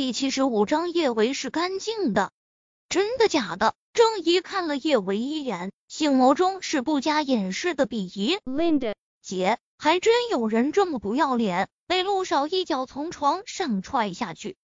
[0.00, 2.30] 第七十五章叶维是干净的，
[2.88, 3.74] 真的假的？
[3.92, 8.38] 郑怡看了叶维一眼，性眸中是不加掩饰的鄙夷。
[8.44, 14.56] Linda 姐，还真有人这么不要脸，被陆少一脚从床上踹下去，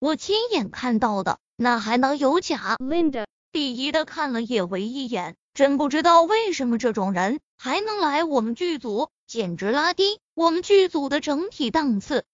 [0.00, 12.24] 我亲眼看到的，那还能有假？Linda 鄙夷的看了叶维一眼，真不知道为什么这种人还能来我们剧组，简直拉低我们剧组的整体档次。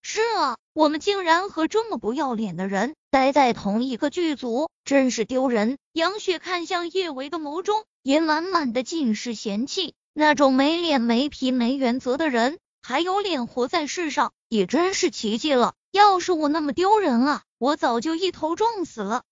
[0.00, 5.76] 是啊，我们竟然和这么不要脸的人待在同一个剧组，真是丢人。
[5.92, 15.74] 杨雪看向叶维的眸中也满满的尽是嫌弃，那种没脸没皮没原则的人还有脸活在世上，也真是奇迹了。
[15.90, 19.24] 要是我那么丢人啊，我早就一头撞死了。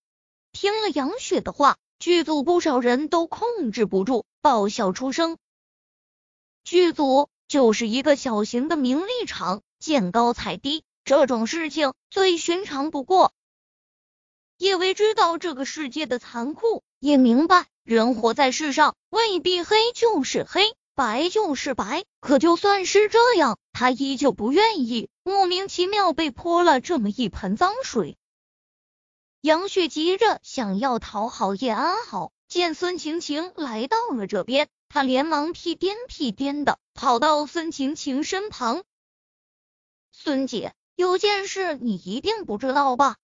[0.50, 5.36] 听了杨雪的话，剧组不少人都控制不住爆笑出声。
[6.64, 9.62] 剧组就是一个小型的名利场。
[9.78, 13.32] 见高踩低，这种事情最寻常不过。
[14.58, 22.04] 叶维知道这个世界的残酷，也明白人活在世上未必黑就是黑，白就是白。
[22.18, 28.16] 可就算是这样，他依旧不愿意莫名其妙被泼了这么一盆脏水。
[29.40, 38.82] 杨雪急着想要讨好叶安好，见孙晴晴来到了这边，他连忙屁颠屁颠的跑到孙晴晴身旁。
[40.10, 43.16] 孙姐，有件事你一定不知道吧？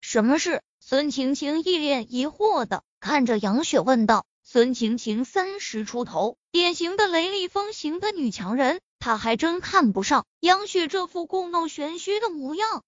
[0.00, 0.62] 什么事？
[0.80, 4.24] 孙晴晴一脸疑惑的看着杨雪问道。
[4.42, 12.82] 孙晴晴三十出头，典型的雷厉风行的女强人，她还真看不上杨雪这副故弄玄虚的模样。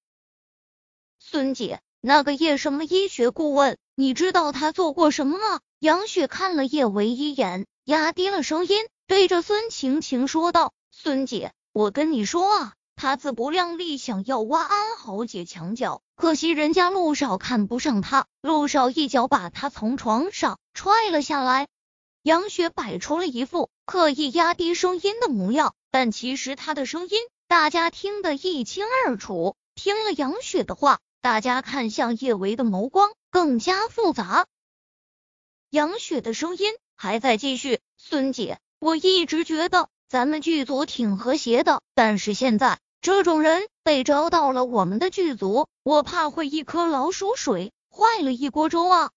[1.19, 5.61] 孙姐，那个叶什么医学顾问，你知道他做过什么吗？
[5.79, 21.67] 杨雪看了叶维一眼，压低了声音对着孙晴晴说道：“孙姐，我跟你说啊。”他自不量力，想要挖安豪姐墙角，可惜人家陆少看不上他，陆少一脚把他从床上踹了下来。
[22.23, 27.19] 杨雪摆出了一副刻意压低声音的模样，但其实她的声音
[27.49, 29.57] 大家听得一清二楚。
[29.75, 34.47] 听了杨雪的话，大家看向叶维的眸光更加复杂。
[35.71, 49.11] 杨雪的声音还在继续：“孙姐，我一直觉得咱们剧组挺和谐的，但是现在……”这种人被招到了我们的剧组，我怕会一颗老鼠水坏了一锅粥啊！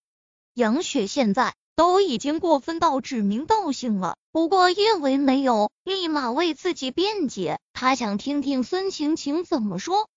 [0.56, 4.18] 杨雪现在都已经过分到指名道姓了。
[4.32, 10.10] 不过叶维没有立马为自己辩解，他想听听孙晴晴怎么说。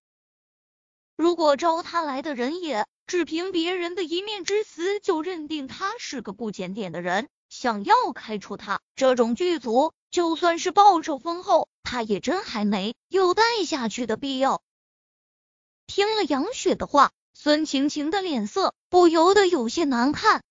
[1.14, 11.68] 如果招他来的人也只凭别人的一面之词就认定他是个不检点的人，想要开除他，这种剧组就算是报酬丰厚。
[11.91, 14.60] 他也真还没有待下去的必要。
[15.87, 20.43] 听了杨雪的话，孙晴晴的脸色不由得有些难看。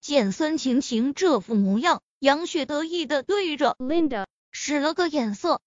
[0.00, 5.60] 见孙晴晴这副模样，杨雪得意的对着 Linda 使了个眼色。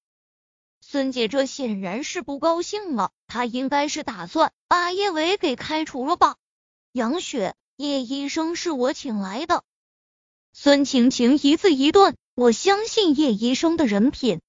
[0.80, 6.38] 孙姐这显然是不高兴了，她应该是打算把叶伟给开除了吧？
[6.94, 9.66] 杨雪，叶医生是我请来的。
[10.54, 14.40] 孙晴晴一字一顿，我相信叶医生的人品。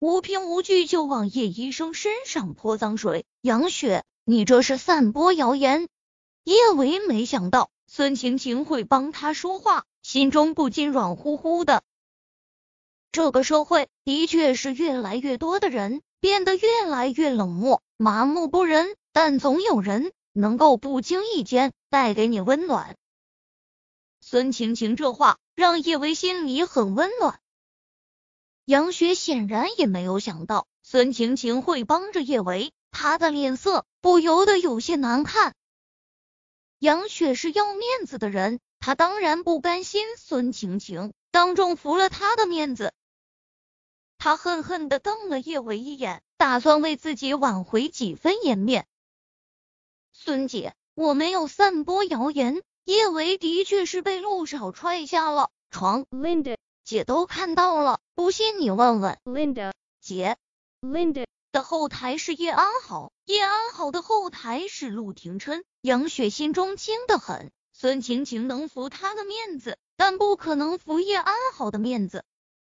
[0.00, 5.88] 无凭无据就往叶医生身上泼脏水，杨雪，你这是散播谣言。
[6.44, 11.82] 叶维没想到孙晴晴会帮他说话，心中不禁软乎乎的。
[13.10, 22.94] 这个社会的确是越来越多的人变得越来越冷漠、麻木不仁，但总有人能够不经意间带给你温暖。
[24.20, 27.40] 孙晴晴这话让叶维心里很温暖。
[28.68, 35.54] 杨雪显然也没有想到孙晴晴会帮着叶维，她的脸色不由得有些难看。
[36.78, 42.92] 杨雪是要面子的人，她当然不甘心孙晴晴当众服了她的面子。
[44.18, 48.86] 她恨恨的瞪了叶维一眼，打算为自己挽回几分颜面。
[50.12, 56.04] 孙姐，我没有散播谣言，叶维的确是被陆少踹下了床。
[56.10, 56.58] Linda。
[56.88, 60.38] 姐都看到了，不信你问问 Linda 姐。
[60.80, 65.64] Linda 的后台是叶安好，叶安好的后台是陆廷琛。
[65.82, 72.24] 杨雪心中清的很，孙晴晴能服他的面子，但不可能服叶安好的面子。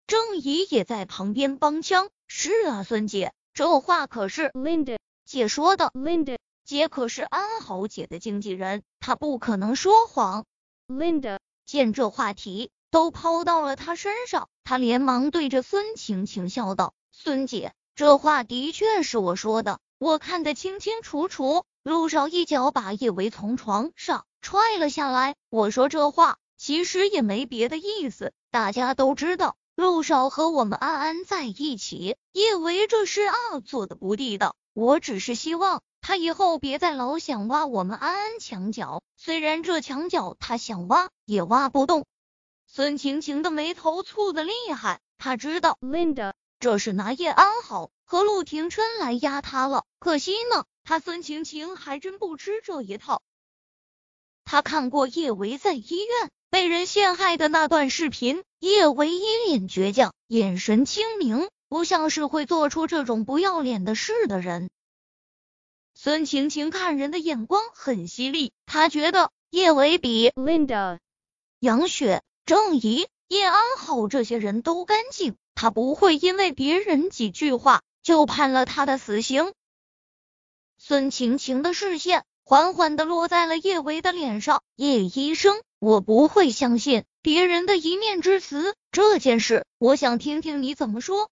[0.08, 2.08] 郑怡也在旁边帮腔。
[2.26, 5.92] 是啊，孙姐，这话可是 Linda 姐说的。
[5.94, 10.46] Linda 姐可是安好姐的经纪人，她不可能说谎。
[10.88, 12.72] Linda 见这话题。
[12.90, 21.64] 都抛到了他身上，他连忙对着孙晴晴笑道：“孙姐，这话的确是我说的，我看得清清楚楚。
[21.82, 25.34] 陆少一脚把叶维从床上踹了下来。
[25.48, 33.34] 我说这话其实也没别的意思，大家都知道陆少和我们安安在一起，叶维这事啊
[33.64, 34.54] 做的不地道。
[34.74, 42.04] 我只是希望他以后别再老想挖我们安安墙角，虽然这墙角他想挖也挖不动。
[42.72, 49.84] 孙晴晴的眉头蹙得厉害，她知道 Linda 这是拿叶安好和陆廷琛来压她了。
[49.98, 53.22] 可惜呢，她孙晴晴还真不吃这一套。
[54.44, 64.70] 他看过叶维在医院被人陷害的那段视频，叶维一脸倔强，眼神清明，不像是会做出这种不要脸的事的人。
[65.96, 71.00] 孙晴晴看人的眼光很犀利，她觉得叶维比 Linda
[71.58, 72.22] 杨雪。
[72.50, 79.52] 郑怡、叶安好这些人都干净，他不会因为别人几句话就判了他的死刑。
[80.76, 84.64] 孙晴晴的视线缓缓的落在了叶维的脸上。
[84.74, 91.30] 叶医生，我不会相信别人的一面之词，这件事我想听听你怎么说。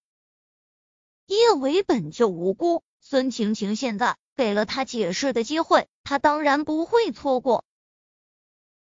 [1.25, 7.65] 叶维本就无辜，孙晴晴现在给了他解释的机会，他当然不会错过。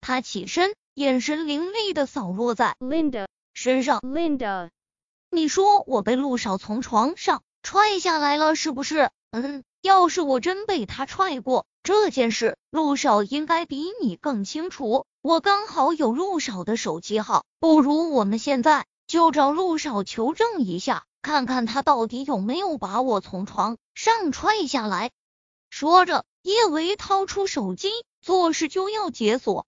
[0.01, 0.77] 他起身。
[0.95, 4.01] 眼神凌厉的扫落在 Linda 身上。
[4.01, 4.71] Linda，
[5.31, 9.11] 你说我被陆少从床上踹下来了，是不是？
[9.31, 15.07] 嗯，要是我真被他踹过，这件事陆少应该比你更清楚。
[15.23, 25.11] 我刚好有陆少的手机号，不如我们现在就找陆少求证一下，看看他到底有没有把我从床上踹下来。
[25.69, 27.91] 说着，叶维掏出手机，
[28.21, 29.67] 做事就要解锁。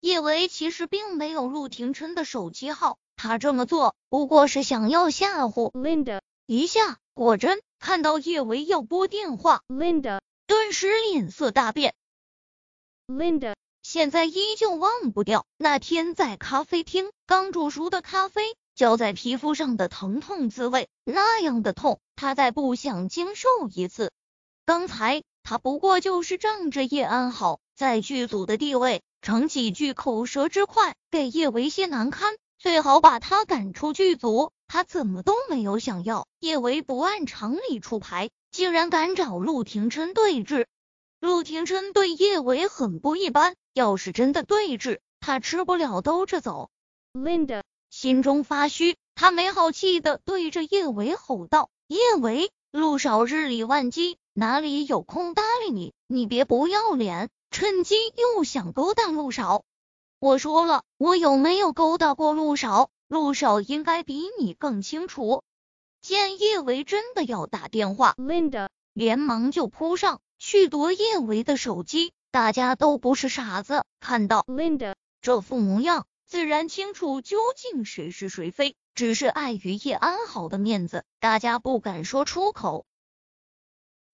[0.00, 6.98] 叶维其实并没有陆廷琛的手机号，他这么做不过是想要吓唬 Linda 一下。
[7.14, 11.96] 果真看到叶维要拨电话，Linda 顿时脸色大变。
[13.08, 18.42] Linda 现在依旧忘不掉那天在咖啡厅刚煮熟的咖啡
[18.76, 24.12] 浇在皮肤上的疼痛滋味，那样的痛，他再不想经受一次。
[24.64, 29.02] 刚才他不过就是仗着叶安好在剧组的地位。
[29.20, 34.52] 逞几句口舌之快，给叶维些难堪，最好把他赶出剧组。
[34.66, 40.66] 他怎么都没有想要叶维不按常理出牌，竟然敢找陆廷琛对峙。
[41.20, 46.68] 陆廷琛对叶维很不一般，要是真的对峙，他吃不了兜着走。
[47.14, 55.94] Linda 心中发虚，他没好气的对着叶维吼道：“叶维，陆少日理万机，哪里有空搭理你？
[56.06, 59.64] 你别不要脸！”趁机又想勾搭陆少，
[60.18, 62.90] 我说了，我有没有勾搭过陆少？
[63.08, 65.42] 陆少应该比你更清楚。
[66.00, 72.12] 见叶维真的要打电话，Linda 连忙就扑上去夺叶维的手机。
[72.30, 78.76] 大家都不是傻子，看到 Linda 这副模样，自然清楚究竟谁是谁非。
[78.94, 82.84] 只是碍于叶安好的面子，大家不敢说出口。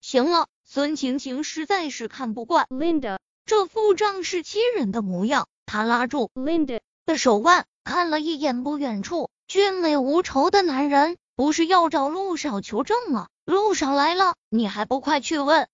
[0.00, 3.18] 行了，孙晴晴实在是看不惯 Linda。
[3.46, 13.28] 这副仗势欺人的模样，她拉住 Linda 的手腕，看了一眼不远处俊美无愁的男人，不是要找陆少求证吗？
[13.44, 15.68] 陆少来了，你还不快去问？